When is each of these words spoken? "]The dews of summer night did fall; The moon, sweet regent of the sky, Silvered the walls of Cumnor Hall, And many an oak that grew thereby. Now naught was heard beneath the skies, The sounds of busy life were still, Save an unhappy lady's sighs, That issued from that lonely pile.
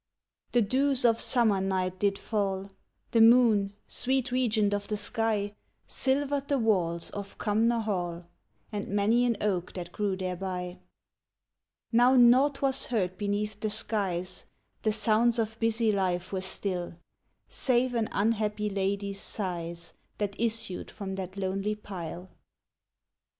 "]The 0.53 0.63
dews 0.63 1.05
of 1.05 1.19
summer 1.21 1.61
night 1.61 1.99
did 1.99 2.17
fall; 2.17 2.71
The 3.11 3.21
moon, 3.21 3.75
sweet 3.87 4.31
regent 4.31 4.73
of 4.73 4.87
the 4.87 4.97
sky, 4.97 5.53
Silvered 5.87 6.47
the 6.47 6.57
walls 6.57 7.11
of 7.11 7.37
Cumnor 7.37 7.81
Hall, 7.83 8.25
And 8.71 8.87
many 8.87 9.25
an 9.27 9.37
oak 9.41 9.73
that 9.73 9.91
grew 9.91 10.15
thereby. 10.17 10.79
Now 11.91 12.15
naught 12.15 12.63
was 12.63 12.87
heard 12.87 13.15
beneath 13.19 13.59
the 13.59 13.69
skies, 13.69 14.47
The 14.81 14.91
sounds 14.91 15.37
of 15.37 15.59
busy 15.59 15.91
life 15.91 16.31
were 16.33 16.41
still, 16.41 16.95
Save 17.47 17.93
an 17.93 18.09
unhappy 18.11 18.71
lady's 18.71 19.19
sighs, 19.21 19.93
That 20.17 20.33
issued 20.39 20.89
from 20.89 21.13
that 21.13 21.37
lonely 21.37 21.75
pile. 21.75 22.31